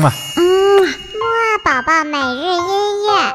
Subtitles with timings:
[0.00, 0.12] 嘛。
[0.36, 0.42] 嗯，
[0.82, 3.34] 木二宝宝每日音乐。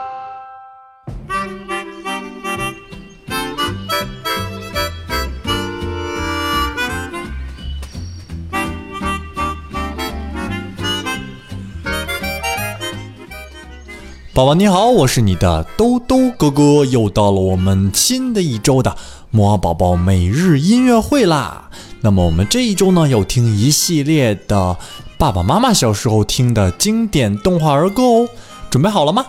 [14.34, 18.98] 宝宝你好，我是你的兜兜哥哥，又到了我们新的一周的
[19.32, 21.70] 摩尔宝宝每日音乐会啦。
[22.02, 24.78] 那么我们这一周呢，要听一系列的
[25.18, 28.30] 爸爸妈妈小时候听的经典动画儿歌哦。
[28.70, 29.26] 准备好了吗？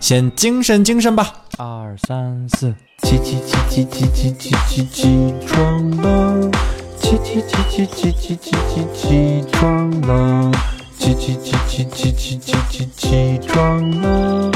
[0.00, 1.32] 先精神精神吧。
[1.58, 6.50] 二三四，起起起起起起起起起床了，
[6.98, 10.50] 起起起起起起起起起床了。
[10.98, 14.50] 起起起起起起起起起床了，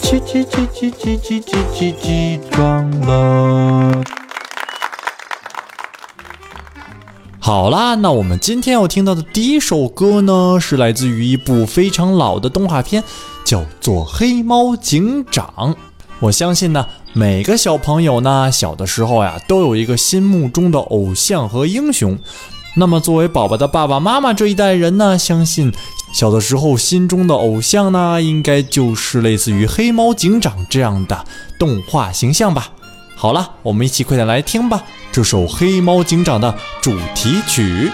[0.00, 4.19] 起起起起起起起起起床了。
[7.52, 13.02] 好啦，那我们今天要听到的第一首歌呢，是来自于一部非常老的动画片，
[13.44, 15.52] 叫做《黑猫警长》。
[16.20, 22.16] 我相信呢，每个小朋友呢，小的时候呀，都有一个心目中的偶像和英雄。
[22.76, 25.72] 那么，作为宝宝的爸爸妈妈这一代人呢，相信
[26.12, 31.24] 小的时候心中的偶像呢，应该就是类似于黑猫警长这样的
[31.58, 32.70] 动画形象吧。
[33.20, 34.82] 好了，我们一起快点来听吧，
[35.12, 37.92] 这首黑猫警长的主题曲。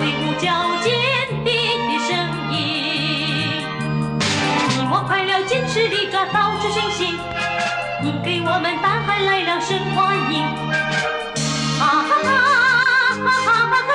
[0.00, 0.46] 威武矫
[0.82, 0.90] 健
[1.44, 1.50] 的
[2.08, 2.10] 声
[2.50, 2.54] 音，
[4.78, 7.18] 你我快乐坚持地抓到处巡行，
[8.02, 10.42] 你给我们大海来了声欢迎，
[11.78, 12.30] 哈哈哈
[13.22, 13.90] 哈哈哈黑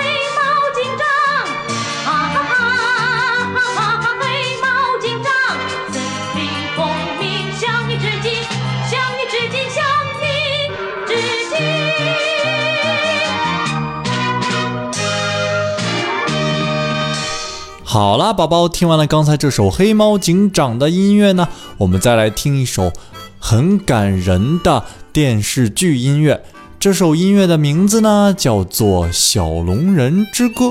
[17.99, 21.49] 好啦，宝宝，听完了刚才这首黑猫警长的音乐呢，
[21.79, 22.93] 我们再来听一首
[23.39, 26.43] 很感人的电视剧音乐。
[26.79, 30.65] 这首音乐的名字呢叫做《小龙人之歌》。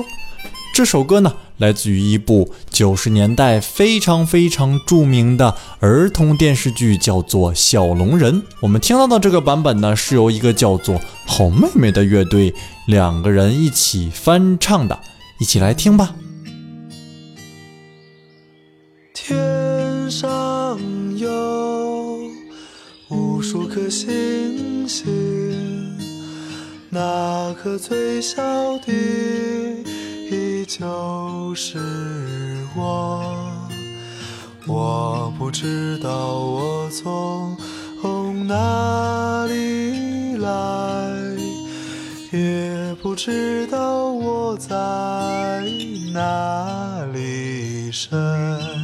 [0.73, 8.41] 这首歌呢来自于一部九十年代非常非常著名的儿童电视剧，叫做《小龙人》。
[8.61, 12.55] 我们听到的这个版本呢是由一个叫做好妹妹的乐队
[12.85, 14.97] 两个人一起翻唱的，
[15.41, 16.15] 一起来听吧。
[23.89, 25.05] 星星，
[26.89, 28.41] 那颗最小
[28.79, 28.91] 的
[30.29, 31.77] 依旧是
[32.75, 33.23] 我。
[34.67, 37.57] 我不知道我从
[38.47, 40.47] 哪里来，
[42.31, 44.75] 也不知道我在
[46.13, 48.76] 哪里生。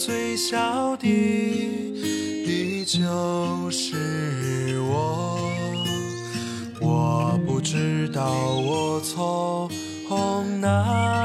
[0.00, 5.38] 最小的依旧是我。
[6.80, 9.68] 我不知道我从
[10.58, 11.19] 哪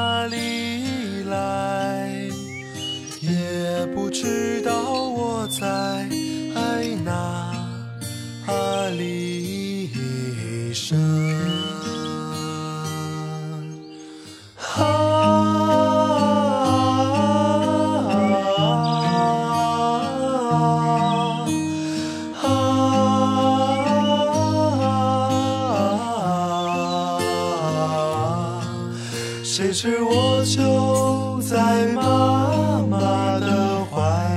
[30.66, 34.36] 走在妈妈的怀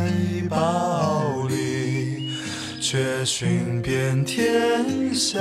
[0.51, 2.29] 抱里，
[2.81, 5.41] 却寻遍天下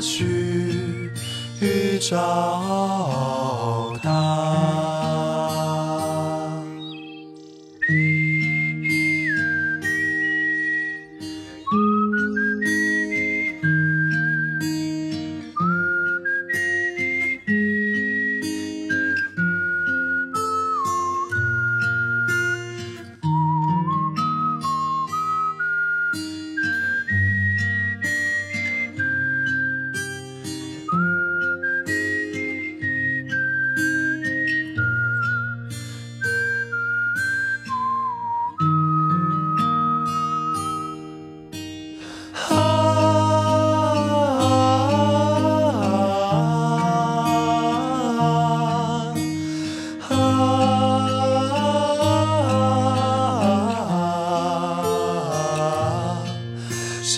[0.00, 1.10] 去
[2.00, 4.69] 找她。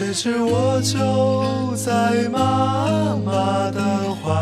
[0.02, 3.81] 谁知我就在妈妈的
[4.16, 4.34] 怀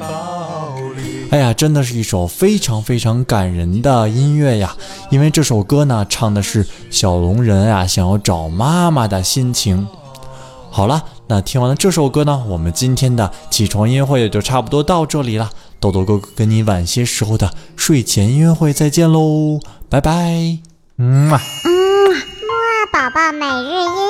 [0.00, 1.28] 抱里。
[1.30, 4.74] 哎呀，真的是一首非常非常感人的音乐呀！
[5.10, 9.86] 因为这首歌呢，唱的是小龙人啊想要找妈妈的心情。
[10.70, 15.50] 好了，那听完了这首歌呢，我们今天的起床音乐会也就差不多到这里了。
[15.78, 19.60] 豆豆哥哥跟你晚些时候的睡前音乐会再见喽，
[19.90, 20.58] 拜拜。
[20.96, 21.38] 嗯嘛。
[21.64, 21.70] 嗯，
[22.10, 24.07] 木啊宝宝每日音。